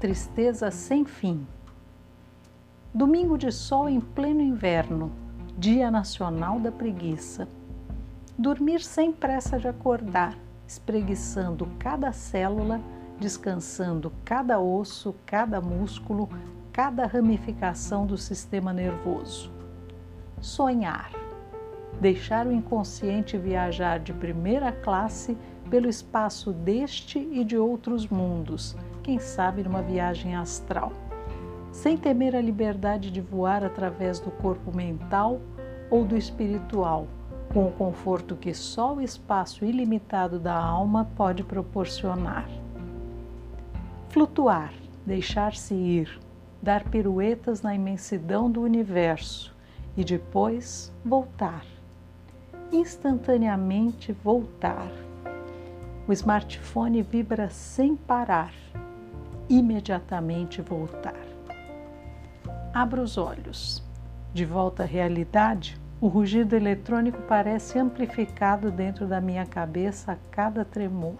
[0.00, 1.46] tristeza sem fim.
[2.92, 5.12] Domingo de sol em pleno inverno,
[5.58, 7.46] Dia Nacional da Preguiça.
[8.38, 12.80] Dormir sem pressa de acordar, espreguiçando cada célula,
[13.20, 16.30] descansando cada osso, cada músculo,
[16.72, 19.52] cada ramificação do sistema nervoso.
[20.40, 21.12] Sonhar.
[22.00, 25.36] Deixar o inconsciente viajar de primeira classe
[25.68, 30.92] pelo espaço deste e de outros mundos, quem sabe numa viagem astral,
[31.72, 35.40] sem temer a liberdade de voar através do corpo mental
[35.90, 37.06] ou do espiritual,
[37.52, 42.48] com o conforto que só o espaço ilimitado da alma pode proporcionar.
[44.08, 44.72] Flutuar,
[45.04, 46.20] deixar-se ir,
[46.62, 49.54] dar piruetas na imensidão do universo
[49.96, 51.64] e depois voltar.
[52.72, 54.90] Instantaneamente voltar
[56.10, 58.52] o smartphone vibra sem parar.
[59.50, 61.26] Imediatamente voltar.
[62.72, 63.82] Abra os olhos.
[64.32, 70.64] De volta à realidade, o rugido eletrônico parece amplificado dentro da minha cabeça a cada
[70.64, 71.16] tremor.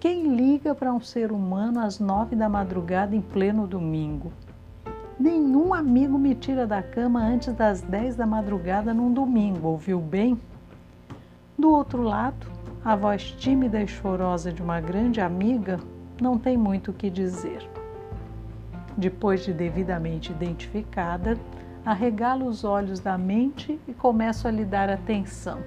[0.00, 4.32] Quem liga para um ser humano às nove da madrugada em pleno domingo?
[5.20, 10.40] Nenhum amigo me tira da cama antes das dez da madrugada num domingo, ouviu bem?
[11.58, 12.46] Do outro lado,
[12.82, 15.78] a voz tímida e chorosa de uma grande amiga
[16.22, 17.68] não tem muito o que dizer.
[18.96, 21.36] Depois de devidamente identificada,
[21.84, 25.58] arregalo os olhos da mente e começo a lhe dar atenção.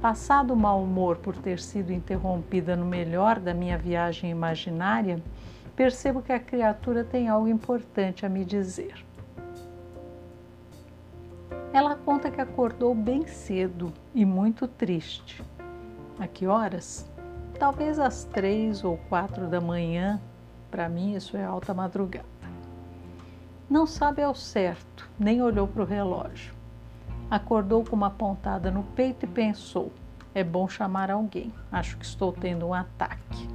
[0.00, 5.20] Passado o mau humor por ter sido interrompida no melhor da minha viagem imaginária,
[5.74, 9.04] percebo que a criatura tem algo importante a me dizer.
[11.72, 15.42] Ela conta que acordou bem cedo e muito triste
[16.20, 17.12] a que horas?
[17.58, 20.20] Talvez às três ou quatro da manhã.
[20.70, 22.26] Para mim, isso é alta madrugada.
[23.70, 26.52] Não sabe ao certo, nem olhou para o relógio.
[27.30, 29.92] Acordou com uma pontada no peito e pensou:
[30.34, 33.48] é bom chamar alguém, acho que estou tendo um ataque.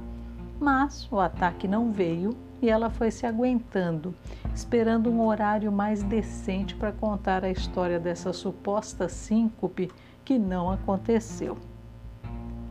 [0.58, 4.14] Mas o ataque não veio e ela foi se aguentando,
[4.54, 9.90] esperando um horário mais decente para contar a história dessa suposta síncope
[10.24, 11.58] que não aconteceu.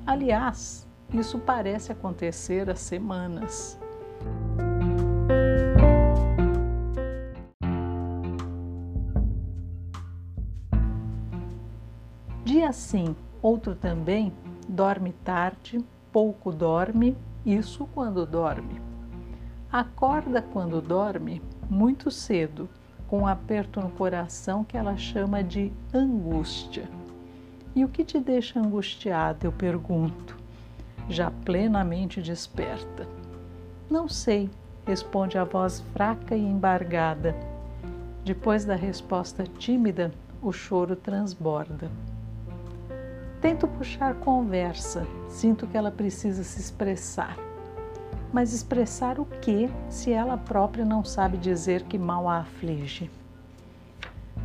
[0.06, 3.80] Aliás, isso parece acontecer há semanas.
[12.44, 14.34] Dia sim, outro também,
[14.68, 17.16] dorme tarde, pouco dorme,
[17.46, 18.82] isso quando dorme.
[19.72, 22.68] Acorda quando dorme muito cedo,
[23.08, 26.90] com um aperto no coração que ela chama de angústia.
[27.76, 29.46] E o que te deixa angustiada?
[29.46, 30.39] Eu pergunto,
[31.10, 33.08] já plenamente desperta.
[33.90, 34.50] Não sei,
[34.86, 37.36] responde a voz fraca e embargada.
[38.24, 40.12] Depois da resposta tímida,
[40.42, 41.90] o choro transborda.
[43.42, 47.38] Tento puxar conversa, sinto que ela precisa se expressar.
[48.32, 53.10] Mas expressar o que se ela própria não sabe dizer que mal a aflige?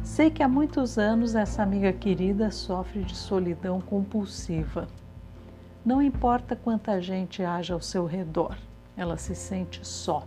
[0.03, 4.87] Sei que há muitos anos essa amiga querida sofre de solidão compulsiva.
[5.85, 8.57] Não importa quanta gente haja ao seu redor,
[8.97, 10.27] ela se sente só.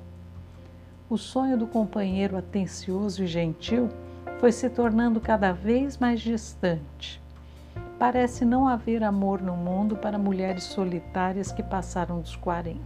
[1.09, 3.89] O sonho do companheiro atencioso e gentil
[4.39, 7.19] foi se tornando cada vez mais distante.
[7.97, 12.79] Parece não haver amor no mundo para mulheres solitárias que passaram dos 40.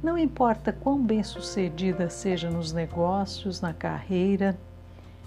[0.00, 4.56] Não importa quão bem-sucedida seja nos negócios, na carreira,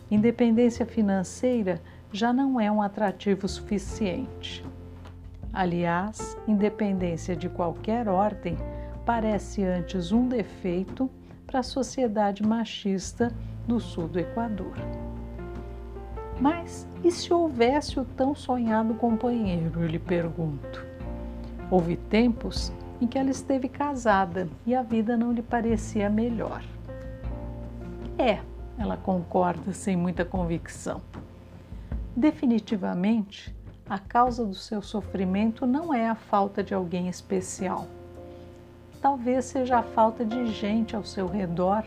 [0.10, 4.64] independência financeira já não é um atrativo suficiente.
[5.54, 8.58] Aliás, independência de qualquer ordem
[9.06, 11.10] parece antes um defeito
[11.46, 13.32] para a sociedade machista
[13.68, 14.76] do sul do Equador.
[16.40, 19.82] Mas e se houvesse o tão sonhado companheiro?
[19.82, 20.86] Eu lhe pergunto.
[21.70, 22.72] Houve tempos
[23.02, 26.64] em que ela esteve casada e a vida não lhe parecia melhor.
[28.18, 28.40] É,
[28.78, 31.02] ela concorda sem muita convicção.
[32.16, 33.56] Definitivamente,
[33.92, 37.88] a causa do seu sofrimento não é a falta de alguém especial.
[39.02, 41.84] Talvez seja a falta de gente ao seu redor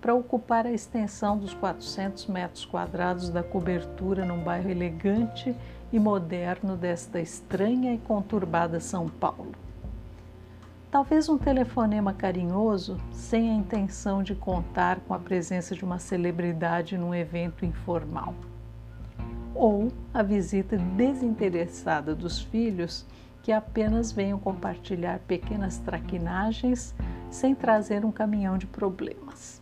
[0.00, 5.52] para ocupar a extensão dos 400 metros quadrados da cobertura num bairro elegante
[5.92, 9.50] e moderno desta estranha e conturbada São Paulo.
[10.92, 16.96] Talvez um telefonema carinhoso sem a intenção de contar com a presença de uma celebridade
[16.96, 18.32] num evento informal.
[19.58, 23.04] Ou a visita desinteressada dos filhos
[23.42, 26.94] que apenas venham compartilhar pequenas traquinagens
[27.28, 29.60] sem trazer um caminhão de problemas.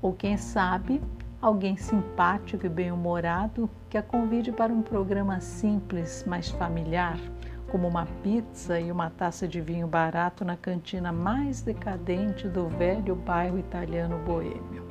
[0.00, 1.02] Ou quem sabe,
[1.42, 7.18] alguém simpático e bem-humorado que a convide para um programa simples, mas familiar,
[7.70, 13.14] como uma pizza e uma taça de vinho barato na cantina mais decadente do velho
[13.14, 14.85] bairro italiano boêmio.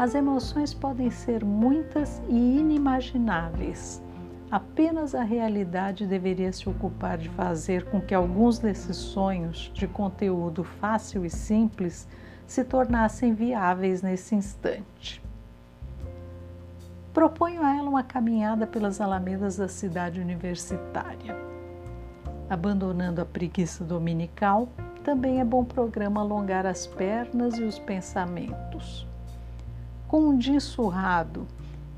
[0.00, 4.02] As emoções podem ser muitas e inimagináveis.
[4.50, 10.64] Apenas a realidade deveria se ocupar de fazer com que alguns desses sonhos de conteúdo
[10.64, 12.08] fácil e simples
[12.46, 15.22] se tornassem viáveis nesse instante.
[17.12, 21.36] Proponho a ela uma caminhada pelas alamedas da cidade universitária.
[22.48, 24.66] Abandonando a preguiça dominical,
[25.04, 29.09] também é bom programa alongar as pernas e os pensamentos.
[30.10, 31.46] Com um dia surrado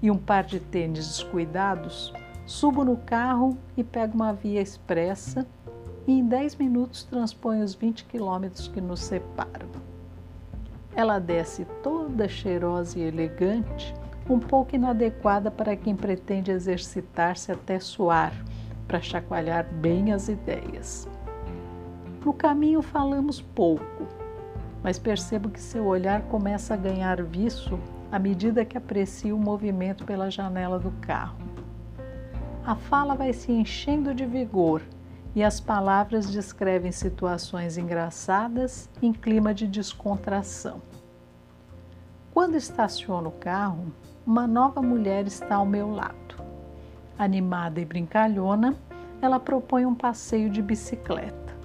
[0.02, 2.12] e um par de tênis descuidados,
[2.44, 5.46] subo no carro e pego uma via expressa
[6.06, 9.66] e em 10 minutos transponho os 20 quilômetros que nos separam.
[10.94, 13.94] Ela desce toda cheirosa e elegante,
[14.28, 18.34] um pouco inadequada para quem pretende exercitar-se até suar,
[18.86, 21.08] para chacoalhar bem as ideias.
[22.22, 24.06] No caminho falamos pouco,
[24.82, 27.80] mas percebo que seu olhar começa a ganhar viço
[28.12, 31.38] à medida que aprecio o movimento pela janela do carro.
[32.62, 34.82] A fala vai se enchendo de vigor
[35.34, 40.82] e as palavras descrevem situações engraçadas em clima de descontração.
[42.34, 43.86] Quando estaciono o carro,
[44.26, 46.36] uma nova mulher está ao meu lado.
[47.18, 48.76] Animada e brincalhona,
[49.22, 51.56] ela propõe um passeio de bicicleta.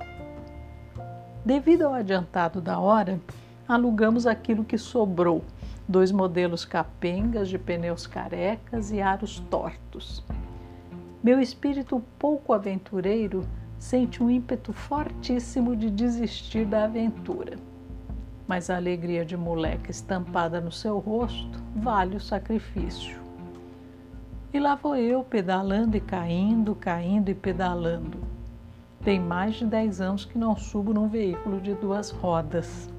[1.45, 3.19] Devido ao adiantado da hora,
[3.67, 5.43] alugamos aquilo que sobrou:
[5.87, 10.23] dois modelos capengas de pneus carecas e aros tortos.
[11.23, 13.47] Meu espírito pouco aventureiro
[13.79, 17.57] sente um ímpeto fortíssimo de desistir da aventura.
[18.47, 23.19] Mas a alegria de moleque estampada no seu rosto vale o sacrifício.
[24.53, 28.19] E lá vou eu pedalando e caindo, caindo e pedalando.
[29.03, 32.89] Tem mais de 10 anos que não subo num veículo de duas rodas.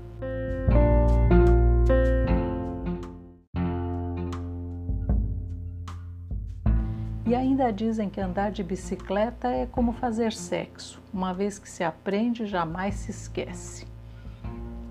[7.28, 11.84] E ainda dizem que andar de bicicleta é como fazer sexo, uma vez que se
[11.84, 13.86] aprende, jamais se esquece.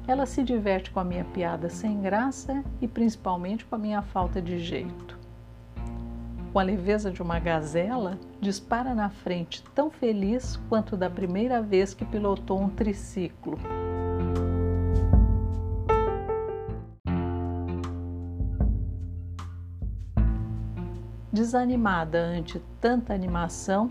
[0.07, 4.39] Ela se diverte com a minha piada sem graça e principalmente com a minha falta
[4.39, 5.17] de jeito.
[6.53, 11.95] Com a leveza de uma gazela, dispara na frente tão feliz quanto da primeira vez
[11.95, 13.57] que pilotou um triciclo.
[21.47, 23.89] Desanimada ante tanta animação,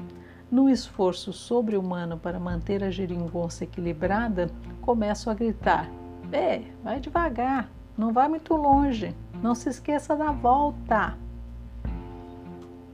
[0.50, 4.51] no esforço sobre-humano para manter a geringonça equilibrada,
[4.82, 5.91] começo a gritar:
[6.31, 11.17] É, vai devagar, não vai muito longe, não se esqueça da volta.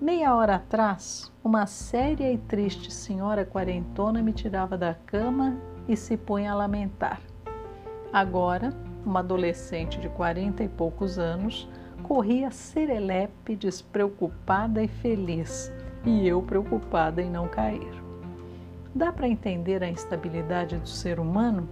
[0.00, 5.56] Meia hora atrás, uma séria e triste senhora quarentona me tirava da cama
[5.88, 7.20] e se punha a lamentar.
[8.12, 8.72] Agora,
[9.04, 11.68] uma adolescente de quarenta e poucos anos
[12.02, 15.72] corria serelepe, despreocupada e feliz,
[16.04, 18.02] e eu preocupada em não cair.
[18.94, 21.68] Dá para entender a instabilidade do ser humano?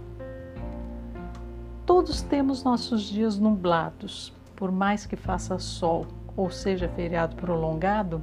[1.85, 8.21] Todos temos nossos dias nublados, por mais que faça sol ou seja feriado prolongado,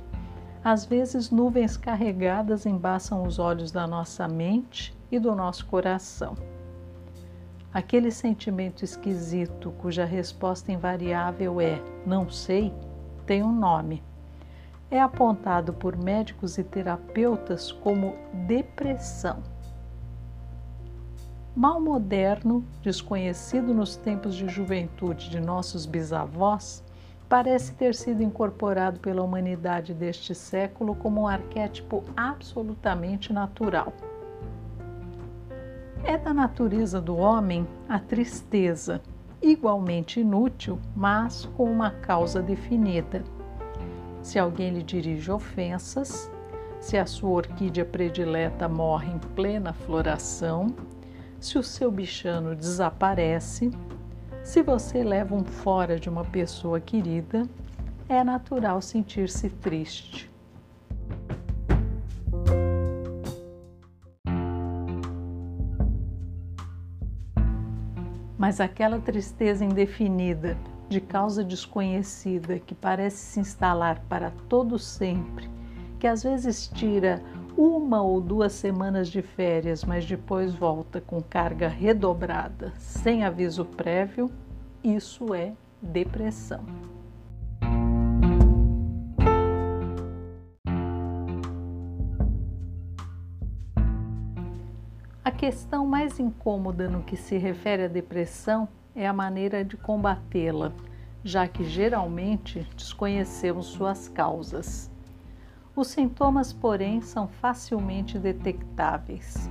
[0.65, 6.35] às vezes nuvens carregadas embaçam os olhos da nossa mente e do nosso coração.
[7.79, 12.75] Aquele sentimento esquisito cuja resposta invariável é não sei,
[13.25, 14.03] tem um nome.
[14.91, 18.17] É apontado por médicos e terapeutas como
[18.49, 19.45] depressão.
[21.55, 26.83] Mal moderno, desconhecido nos tempos de juventude de nossos bisavós,
[27.29, 33.93] parece ter sido incorporado pela humanidade deste século como um arquétipo absolutamente natural.
[36.05, 39.02] É da natureza do homem a tristeza,
[39.43, 43.23] igualmente inútil, mas com uma causa definida.
[44.23, 46.31] Se alguém lhe dirige ofensas,
[46.81, 50.75] se a sua orquídea predileta morre em plena floração,
[51.40, 53.71] se o seu bichano desaparece,
[54.43, 57.43] se você leva um fora de uma pessoa querida,
[58.09, 60.31] é natural sentir-se triste.
[68.49, 70.57] Mas aquela tristeza indefinida,
[70.88, 75.50] de causa desconhecida, que parece se instalar para todo sempre,
[76.00, 77.23] que às vezes tira
[77.59, 84.31] uma ou duas semanas de férias, mas depois volta com carga redobrada, sem aviso prévio,
[84.83, 85.52] isso é
[85.83, 86.64] depressão.
[95.38, 100.73] Questão mais incômoda no que se refere à depressão é a maneira de combatê-la,
[101.23, 104.90] já que geralmente desconhecemos suas causas.
[105.76, 109.49] Os sintomas, porém, são facilmente detectáveis.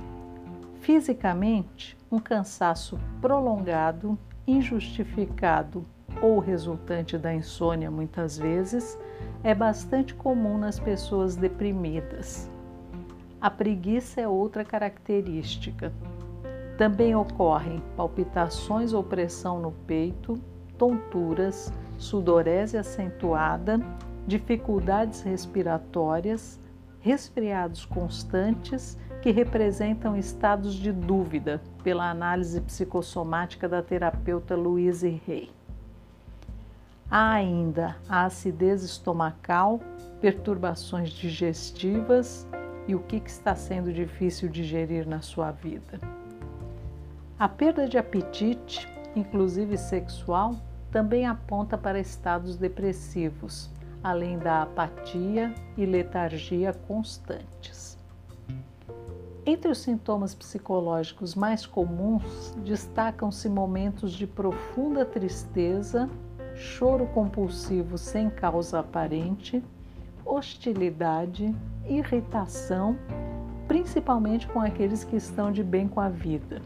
[0.82, 5.86] Fisicamente, um cansaço prolongado, injustificado
[6.20, 8.98] ou resultante da insônia, muitas vezes,
[9.42, 12.50] é bastante comum nas pessoas deprimidas.
[13.40, 15.92] A preguiça é outra característica.
[16.76, 20.34] Também ocorrem palpitações ou pressão no peito,
[20.76, 23.80] tonturas, sudorese acentuada
[24.28, 26.60] dificuldades respiratórias,
[27.00, 35.50] resfriados constantes que representam estados de dúvida pela análise psicossomática da terapeuta Louise Rey.
[37.10, 39.80] Há ainda a acidez estomacal,
[40.20, 42.46] perturbações digestivas
[42.88, 46.00] e o que está sendo difícil digerir na sua vida.
[47.38, 50.56] A perda de apetite, inclusive sexual,
[50.90, 53.70] também aponta para estados depressivos,
[54.02, 57.98] além da apatia e letargia constantes.
[59.44, 66.08] Entre os sintomas psicológicos mais comuns, destacam-se momentos de profunda tristeza,
[66.54, 69.62] choro compulsivo sem causa aparente,
[70.28, 71.54] hostilidade,
[71.88, 72.98] irritação,
[73.66, 76.60] principalmente com aqueles que estão de bem com a vida.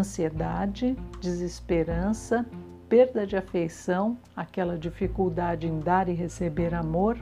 [0.00, 2.46] ansiedade, desesperança,
[2.88, 7.18] perda de afeição, aquela dificuldade em dar e receber amor,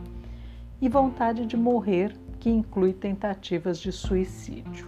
[0.80, 4.87] e vontade de morrer, que inclui tentativas de suicídio.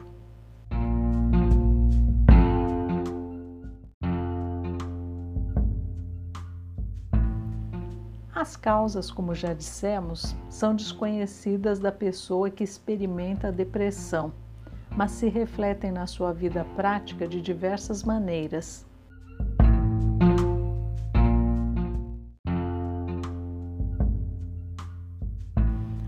[8.51, 14.33] As causas, como já dissemos, são desconhecidas da pessoa que experimenta depressão
[14.97, 18.85] mas se refletem na sua vida prática de diversas maneiras.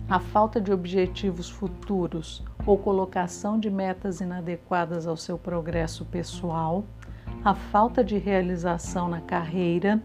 [0.08, 6.84] A falta de objetivos futuros ou colocação de metas inadequadas ao seu progresso pessoal,
[7.44, 10.02] a falta de realização na carreira,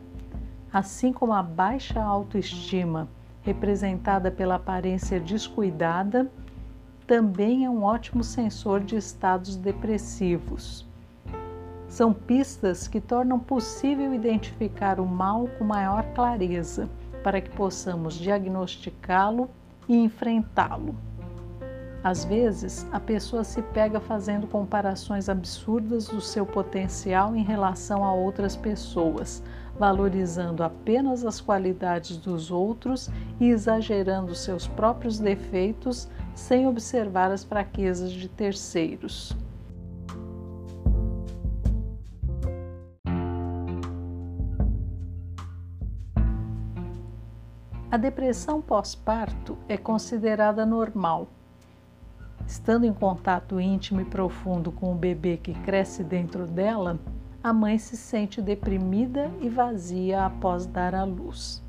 [0.77, 3.07] assim como a baixa autoestima,
[3.41, 6.29] representada pela aparência descuidada
[7.07, 10.85] também é um ótimo sensor de estados depressivos.
[11.89, 16.87] São pistas que tornam possível identificar o mal com maior clareza,
[17.23, 19.49] para que possamos diagnosticá-lo
[19.89, 20.95] e enfrentá-lo.
[22.03, 28.13] Às vezes, a pessoa se pega fazendo comparações absurdas do seu potencial em relação a
[28.13, 29.41] outras pessoas,
[29.79, 38.11] valorizando apenas as qualidades dos outros e exagerando seus próprios defeitos sem observar as fraquezas
[38.11, 39.35] de terceiros.
[47.89, 51.29] A depressão pós-parto é considerada normal.
[52.45, 56.99] Estando em contato íntimo e profundo com o bebê que cresce dentro dela,
[57.47, 61.63] a mãe se sente deprimida e vazia após dar à luz.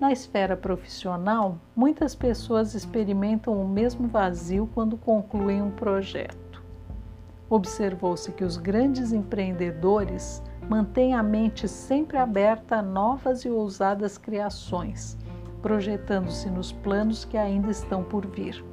[0.00, 6.60] Na esfera profissional, muitas pessoas experimentam o mesmo vazio quando concluem um projeto.
[7.48, 15.16] Observou-se que os grandes empreendedores mantêm a mente sempre aberta a novas e ousadas criações,
[15.62, 18.64] projetando-se nos planos que ainda estão por vir.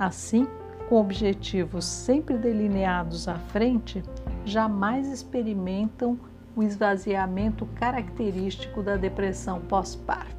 [0.00, 0.48] Assim,
[0.88, 4.02] com objetivos sempre delineados à frente,
[4.44, 6.18] jamais experimentam
[6.54, 10.36] o esvaziamento característico da depressão pós-parto.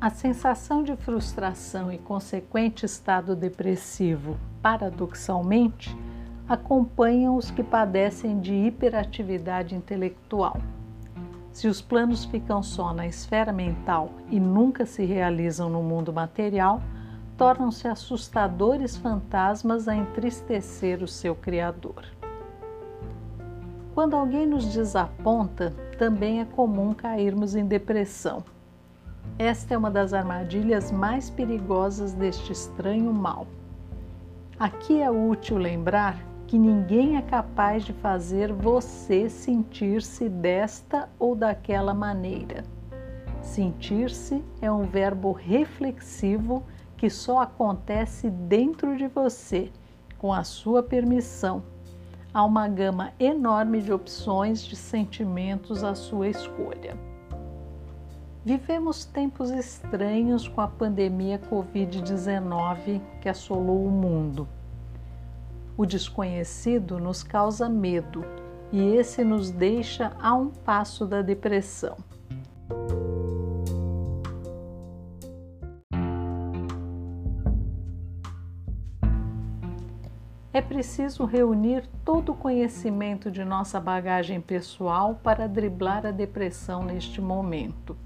[0.00, 5.96] A sensação de frustração e consequente estado depressivo, paradoxalmente,
[6.48, 10.60] acompanham os que padecem de hiperatividade intelectual.
[11.52, 16.82] Se os planos ficam só na esfera mental e nunca se realizam no mundo material,
[17.36, 22.04] tornam-se assustadores fantasmas a entristecer o seu Criador.
[23.94, 28.42] Quando alguém nos desaponta, também é comum cairmos em depressão
[29.38, 33.46] esta é uma das armadilhas mais perigosas deste estranho mal.
[34.58, 36.16] Aqui é útil lembrar
[36.52, 42.62] que ninguém é capaz de fazer você sentir-se desta ou daquela maneira.
[43.40, 46.62] Sentir-se é um verbo reflexivo
[46.94, 49.72] que só acontece dentro de você,
[50.18, 51.62] com a sua permissão.
[52.34, 56.98] Há uma gama enorme de opções de sentimentos à sua escolha.
[58.44, 64.46] Vivemos tempos estranhos com a pandemia Covid-19 que assolou o mundo.
[65.76, 68.24] O desconhecido nos causa medo
[68.70, 71.96] e esse nos deixa a um passo da depressão.
[80.54, 87.22] É preciso reunir todo o conhecimento de nossa bagagem pessoal para driblar a depressão neste
[87.22, 87.96] momento.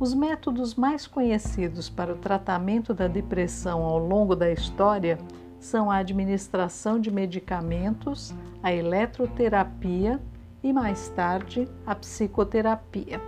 [0.00, 5.18] Os métodos mais conhecidos para o tratamento da depressão ao longo da história
[5.58, 10.20] são a administração de medicamentos, a eletroterapia
[10.62, 13.20] e, mais tarde, a psicoterapia.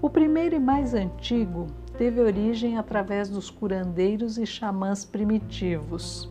[0.00, 6.28] O primeiro e mais antigo teve origem através dos curandeiros e xamãs primitivos.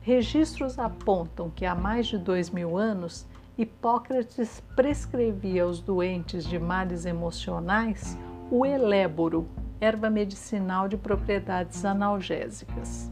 [0.00, 3.26] Registros apontam que há mais de dois mil anos
[3.56, 8.18] Hipócrates prescrevia aos doentes de males emocionais
[8.50, 9.46] o eléboro,
[9.80, 13.08] erva medicinal de propriedades analgésicas.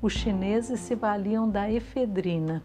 [0.00, 2.62] Os chineses se valiam da efedrina.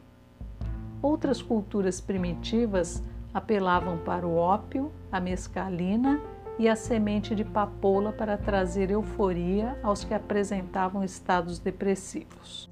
[1.02, 6.22] Outras culturas primitivas apelavam para o ópio, a mescalina
[6.58, 12.70] e a semente de papoula para trazer euforia aos que apresentavam estados depressivos.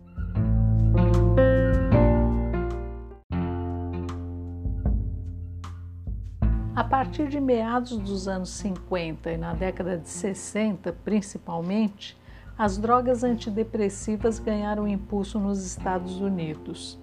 [6.78, 12.16] A partir de meados dos anos 50 e na década de 60, principalmente,
[12.56, 17.00] as drogas antidepressivas ganharam impulso nos Estados Unidos.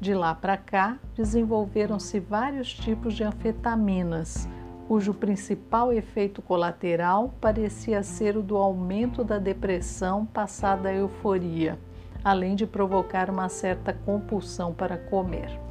[0.00, 4.48] De lá para cá, desenvolveram-se vários tipos de anfetaminas,
[4.88, 11.78] cujo principal efeito colateral parecia ser o do aumento da depressão passada a euforia,
[12.24, 15.61] além de provocar uma certa compulsão para comer.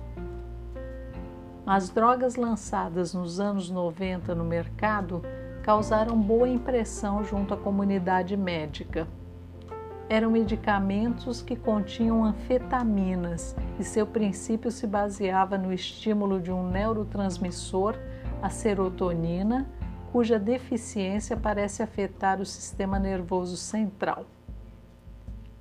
[1.65, 5.21] As drogas lançadas nos anos 90 no mercado
[5.62, 9.08] causaram boa impressão junto à comunidade médica.
[10.10, 17.95] Eram medicamentos que continham anfetaminas e seu princípio se baseava no estímulo de um neurotransmissor,
[18.41, 19.69] a serotonina,
[20.12, 24.26] cuja deficiência parece afetar o sistema nervoso central.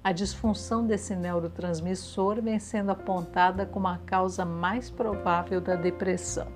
[0.03, 6.47] A disfunção desse neurotransmissor vem sendo apontada como a causa mais provável da depressão.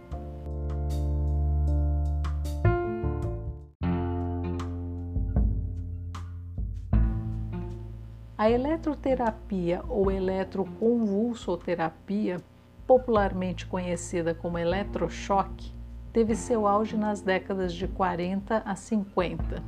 [8.36, 12.38] A eletroterapia ou eletroconvulsoterapia,
[12.86, 15.70] popularmente conhecida como eletrochoque,
[16.14, 19.62] teve seu auge nas décadas de 40 a 50.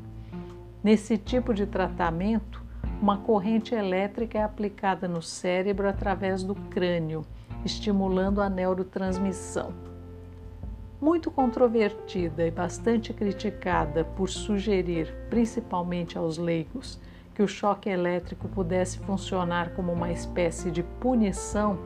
[0.82, 2.64] Nesse tipo de tratamento,
[3.00, 7.22] uma corrente elétrica é aplicada no cérebro através do crânio,
[7.64, 9.72] estimulando a neurotransmissão.
[11.00, 16.98] Muito controvertida e bastante criticada por sugerir, principalmente aos leigos,
[17.34, 21.78] que o choque elétrico pudesse funcionar como uma espécie de punição,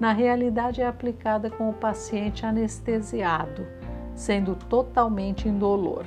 [0.00, 3.64] na realidade é aplicada com o paciente anestesiado,
[4.12, 6.04] sendo totalmente indolor.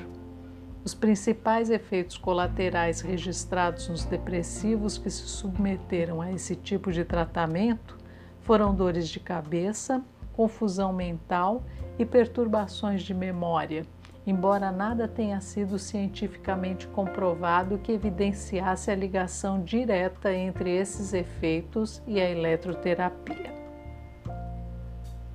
[0.83, 7.97] Os principais efeitos colaterais registrados nos depressivos que se submeteram a esse tipo de tratamento
[8.39, 11.63] foram dores de cabeça, confusão mental
[11.99, 13.85] e perturbações de memória,
[14.25, 22.19] embora nada tenha sido cientificamente comprovado que evidenciasse a ligação direta entre esses efeitos e
[22.19, 23.53] a eletroterapia.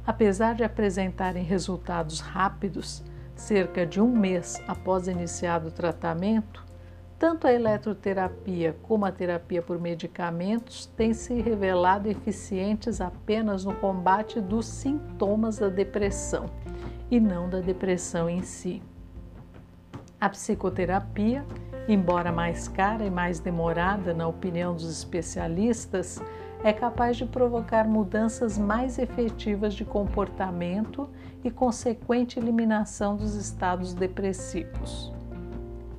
[0.04, 3.04] Apesar de apresentarem resultados rápidos,
[3.36, 6.66] cerca de um mês após iniciado o tratamento,
[7.18, 14.38] Tanto a eletroterapia como a terapia por medicamentos têm se revelado eficientes apenas no combate
[14.38, 16.44] dos sintomas da depressão
[17.10, 18.82] e não da depressão em si.
[20.20, 21.42] A psicoterapia,
[21.88, 26.20] embora mais cara e mais demorada, na opinião dos especialistas,
[26.62, 31.08] é capaz de provocar mudanças mais efetivas de comportamento
[31.46, 35.12] e consequente eliminação dos estados depressivos.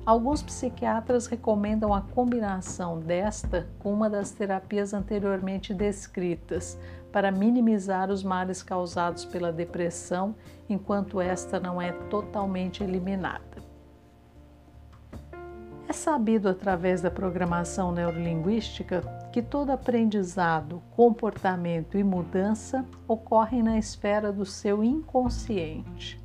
[0.04, 6.78] Alguns psiquiatras recomendam a combinação desta com uma das terapias anteriormente descritas
[7.12, 10.34] para minimizar os males causados pela depressão
[10.68, 13.42] enquanto esta não é totalmente eliminada.
[15.88, 19.02] É sabido através da programação neurolinguística
[19.32, 26.20] que todo aprendizado, comportamento e mudança ocorrem na esfera do seu inconsciente.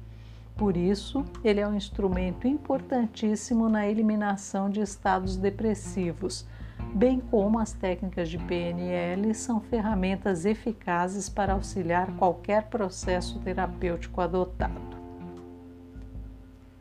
[0.55, 6.45] Por isso, ele é um instrumento importantíssimo na eliminação de estados depressivos,
[6.93, 15.03] bem como as técnicas de PNL são ferramentas eficazes para auxiliar qualquer processo terapêutico adotado.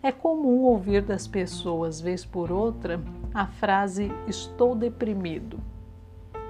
[0.03, 3.01] É comum ouvir das pessoas, vez por outra,
[3.33, 5.72] a frase estou deprimido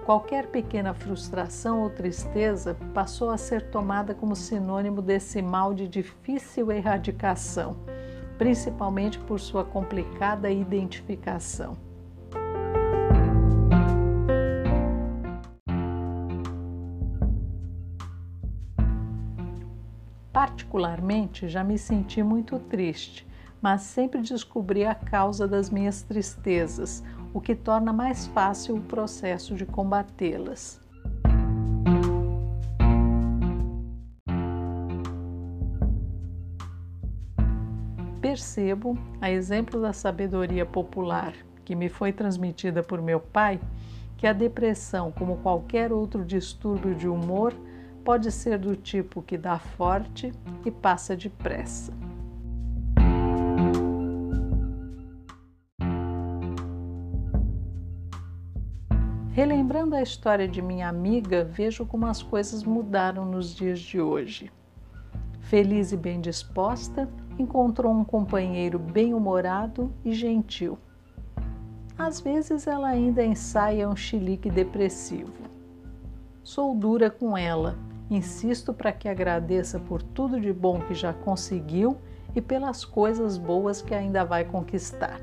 [0.05, 6.73] Qualquer pequena frustração ou tristeza passou a ser tomada como sinônimo desse mal de difícil
[6.73, 7.77] erradicação,
[8.37, 11.77] principalmente por sua complicada identificação.
[20.33, 23.25] Particularmente, já me senti muito triste,
[23.61, 29.55] mas sempre descobri a causa das minhas tristezas, o que torna mais fácil o processo
[29.55, 30.81] de combatê-las.
[38.21, 43.61] Percebo, a exemplo da sabedoria popular que me foi transmitida por meu pai,
[44.17, 47.55] que a depressão, como qualquer outro distúrbio de humor,
[48.05, 50.33] pode ser do tipo que dá forte
[50.65, 51.93] e passa depressa.
[59.33, 64.53] Relembrando a história de minha amiga, vejo como as coisas mudaram nos dias de hoje.
[65.41, 70.79] Feliz e bem disposta, encontrou um companheiro bem-humorado e gentil.
[71.97, 75.33] Às vezes ela ainda ensaia um chilique depressivo.
[76.43, 77.79] Sou dura com ela,
[78.11, 81.97] insisto para que agradeça por tudo de bom que já conseguiu
[82.35, 85.19] e pelas coisas boas que ainda vai conquistar.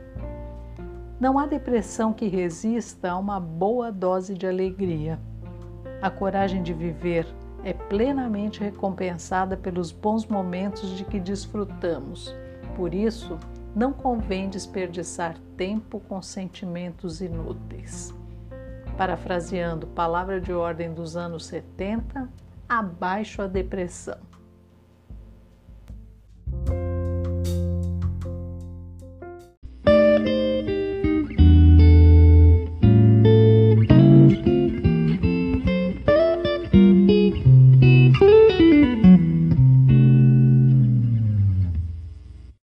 [1.20, 5.20] Não há depressão que resista a uma boa dose de alegria.
[6.02, 7.28] A coragem de viver
[7.62, 12.34] é plenamente recompensada pelos bons momentos de que desfrutamos.
[12.74, 13.38] Por isso,
[13.76, 18.14] não convém desperdiçar tempo com sentimentos inúteis.
[18.96, 22.30] Parafraseando palavra de ordem dos anos 70,
[22.70, 24.29] abaixo a depressão.